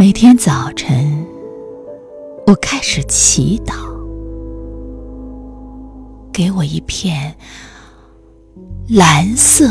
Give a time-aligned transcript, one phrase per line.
[0.00, 1.26] 每天早晨，
[2.46, 3.74] 我开始祈祷，
[6.32, 7.36] 给我一片
[8.88, 9.68] 蓝色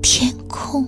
[0.00, 0.82] 天空。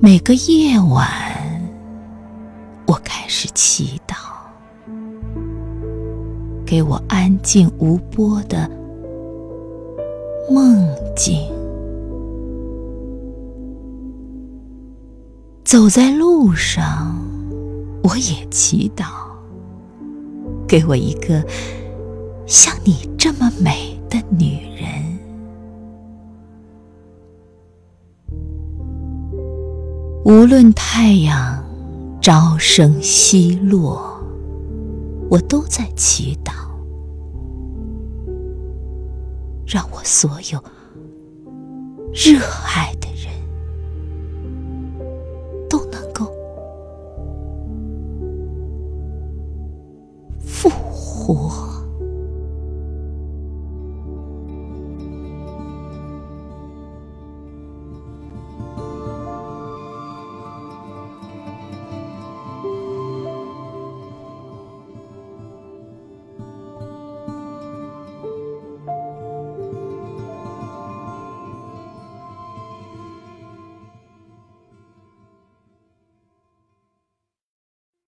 [0.00, 1.06] 每个夜晚，
[2.86, 4.16] 我开始祈祷，
[6.64, 8.66] 给我安静无波的
[10.50, 11.57] 梦境。
[15.68, 17.14] 走在路上，
[18.02, 19.04] 我也祈祷，
[20.66, 21.44] 给我一个
[22.46, 25.18] 像你这么美的女人。
[30.24, 31.62] 无论太阳
[32.22, 34.18] 朝升西落，
[35.28, 36.50] 我都在祈祷，
[39.66, 40.64] 让我所有
[42.14, 42.42] 热
[42.74, 42.90] 爱
[51.28, 51.77] 我。